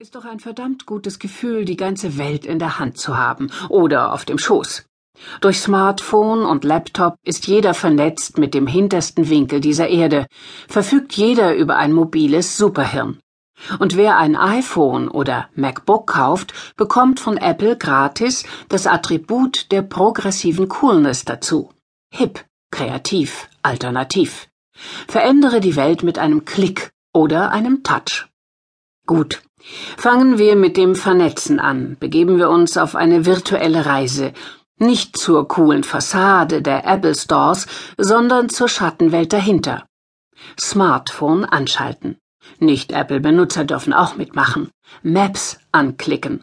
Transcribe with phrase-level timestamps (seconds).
[0.00, 4.12] Ist doch ein verdammt gutes Gefühl, die ganze Welt in der Hand zu haben oder
[4.12, 4.86] auf dem Schoß.
[5.40, 10.28] Durch Smartphone und Laptop ist jeder vernetzt mit dem hintersten Winkel dieser Erde,
[10.68, 13.18] verfügt jeder über ein mobiles Superhirn.
[13.80, 20.68] Und wer ein iPhone oder MacBook kauft, bekommt von Apple gratis das Attribut der progressiven
[20.68, 21.72] Coolness dazu.
[22.14, 24.46] Hip, kreativ, alternativ.
[25.08, 28.27] Verändere die Welt mit einem Klick oder einem Touch.
[29.08, 29.40] Gut.
[29.96, 34.34] Fangen wir mit dem Vernetzen an, begeben wir uns auf eine virtuelle Reise,
[34.76, 39.86] nicht zur coolen Fassade der Apple Stores, sondern zur Schattenwelt dahinter.
[40.60, 42.18] Smartphone anschalten.
[42.58, 44.68] Nicht Apple-Benutzer dürfen auch mitmachen.
[45.02, 46.42] Maps anklicken.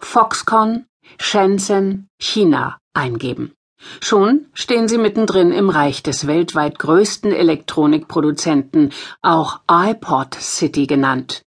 [0.00, 0.86] Foxconn,
[1.18, 3.52] Shenzhen, China eingeben.
[4.00, 8.90] Schon stehen Sie mittendrin im Reich des weltweit größten Elektronikproduzenten,
[9.20, 11.42] auch iPod City genannt.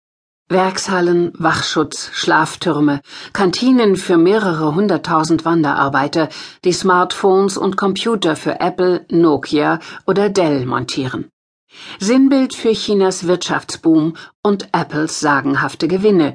[0.50, 3.02] Werkshallen, Wachschutz, Schlaftürme,
[3.34, 6.30] Kantinen für mehrere hunderttausend Wanderarbeiter,
[6.64, 11.30] die Smartphones und Computer für Apple, Nokia oder Dell montieren.
[11.98, 16.34] Sinnbild für Chinas Wirtschaftsboom und Apples sagenhafte Gewinne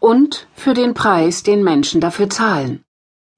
[0.00, 2.84] und für den Preis, den Menschen dafür zahlen.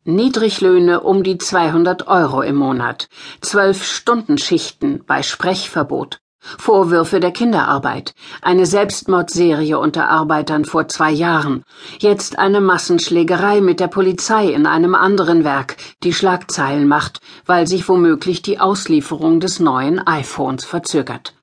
[0.02, 3.08] Niedriglöhne um die 200 Euro im Monat,
[3.40, 11.64] zwölf Stunden Schichten bei Sprechverbot, Vorwürfe der Kinderarbeit, eine Selbstmordserie unter Arbeitern vor zwei Jahren,
[11.98, 17.88] jetzt eine Massenschlägerei mit der Polizei in einem anderen Werk, die Schlagzeilen macht, weil sich
[17.88, 21.34] womöglich die Auslieferung des neuen iPhones verzögert.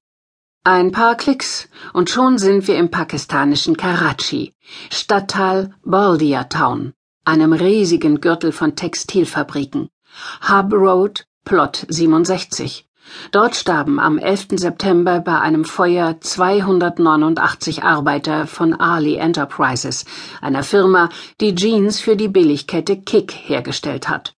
[0.63, 4.53] Ein paar Klicks und schon sind wir im pakistanischen Karachi,
[4.89, 9.89] Stadtteil Baldia Town, einem riesigen Gürtel von Textilfabriken.
[10.49, 12.88] Hub Road, Plot 67.
[13.31, 14.47] Dort starben am 11.
[14.57, 20.05] September bei einem Feuer 289 Arbeiter von Ali Enterprises,
[20.41, 21.09] einer Firma,
[21.41, 24.33] die Jeans für die Billigkette Kick hergestellt hat.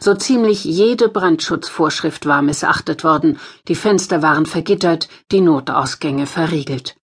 [0.00, 3.38] So ziemlich jede Brandschutzvorschrift war missachtet worden,
[3.68, 6.96] die Fenster waren vergittert, die Notausgänge verriegelt.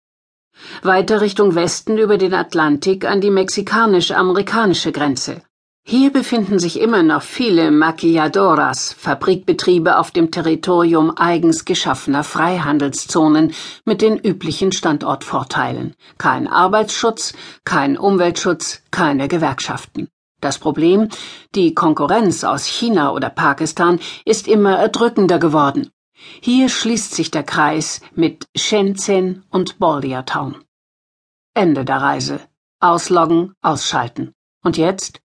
[0.82, 5.42] Weiter Richtung Westen über den Atlantik an die mexikanisch-amerikanische Grenze.
[5.84, 13.54] Hier befinden sich immer noch viele Maquilladoras, Fabrikbetriebe auf dem Territorium eigens geschaffener Freihandelszonen
[13.84, 15.96] mit den üblichen Standortvorteilen.
[16.18, 17.34] Kein Arbeitsschutz,
[17.66, 20.08] kein Umweltschutz, keine Gewerkschaften.
[20.40, 21.10] Das Problem,
[21.56, 25.90] die Konkurrenz aus China oder Pakistan, ist immer erdrückender geworden.
[26.42, 30.64] Hier schließt sich der Kreis mit Shenzhen und Baldia Town.
[31.54, 32.40] Ende der Reise.
[32.80, 34.34] Ausloggen, ausschalten.
[34.64, 35.21] Und jetzt?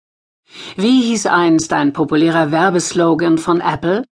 [0.76, 4.06] Wie hieß einst ein populärer Werbeslogan von Apple?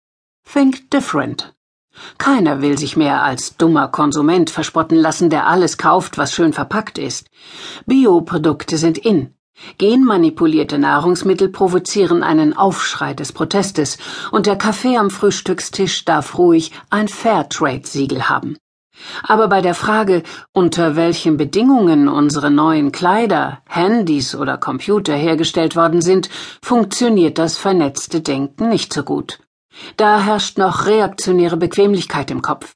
[0.44, 1.54] Think different.
[2.18, 6.98] Keiner will sich mehr als dummer Konsument verspotten lassen, der alles kauft, was schön verpackt
[6.98, 7.28] ist.
[7.86, 9.34] Bioprodukte sind in.
[9.76, 13.98] Genmanipulierte Nahrungsmittel provozieren einen Aufschrei des Protestes,
[14.30, 18.56] und der Kaffee am Frühstückstisch darf ruhig ein Fairtrade-Siegel haben.
[19.22, 20.22] Aber bei der Frage,
[20.52, 26.28] unter welchen Bedingungen unsere neuen Kleider, Handys oder Computer hergestellt worden sind,
[26.62, 29.40] funktioniert das vernetzte Denken nicht so gut.
[29.96, 32.74] Da herrscht noch reaktionäre Bequemlichkeit im Kopf.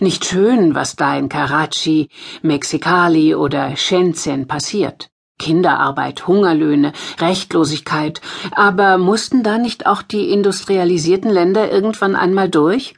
[0.00, 2.08] Nicht schön, was da in Karachi,
[2.42, 5.10] Mexikali oder Shenzhen passiert.
[5.38, 8.20] Kinderarbeit, Hungerlöhne, Rechtlosigkeit,
[8.52, 12.94] aber mussten da nicht auch die industrialisierten Länder irgendwann einmal durch?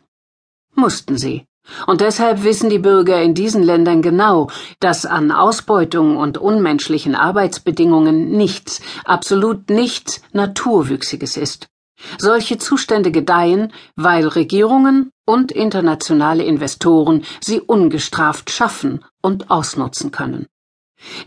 [0.75, 1.47] Mussten sie.
[1.87, 4.49] Und deshalb wissen die Bürger in diesen Ländern genau,
[4.81, 11.69] dass an Ausbeutung und unmenschlichen Arbeitsbedingungen nichts, absolut nichts Naturwüchsiges ist.
[12.19, 20.47] Solche Zustände gedeihen, weil Regierungen und internationale Investoren sie ungestraft schaffen und ausnutzen können.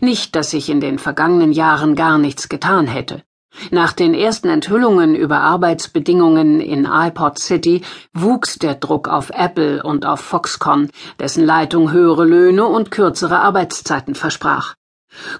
[0.00, 3.22] Nicht, dass sich in den vergangenen Jahren gar nichts getan hätte.
[3.70, 10.06] Nach den ersten Enthüllungen über Arbeitsbedingungen in iPod City wuchs der Druck auf Apple und
[10.06, 14.74] auf Foxconn, dessen Leitung höhere Löhne und kürzere Arbeitszeiten versprach.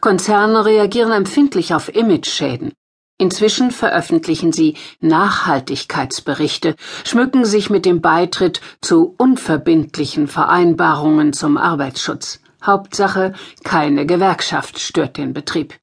[0.01, 2.73] Konzerne reagieren empfindlich auf Imageschäden.
[3.19, 12.41] Inzwischen veröffentlichen sie Nachhaltigkeitsberichte, schmücken sich mit dem Beitritt zu unverbindlichen Vereinbarungen zum Arbeitsschutz.
[12.63, 13.33] Hauptsache,
[13.65, 15.79] keine Gewerkschaft stört den Betrieb.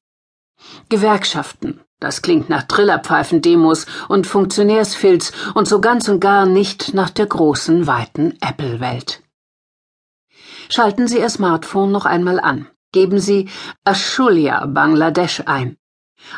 [0.88, 7.26] Gewerkschaften, das klingt nach Trillerpfeifendemos und Funktionärsfilz und so ganz und gar nicht nach der
[7.26, 9.22] großen, weiten Apple-Welt.
[10.68, 12.66] Schalten Sie Ihr Smartphone noch einmal an.
[12.92, 13.48] Geben Sie
[13.84, 15.76] Ashulia, Bangladesch ein.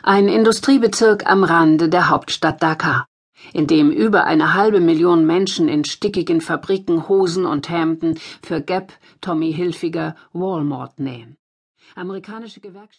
[0.02, 3.06] Ein Industriebezirk am Rande der Hauptstadt Dhaka,
[3.52, 8.92] in dem über eine halbe Million Menschen in stickigen Fabriken Hosen und Hemden für Gap,
[9.20, 11.36] Tommy Hilfiger, Walmart nähen.
[11.94, 12.86] Amerikanische Gewerkschaften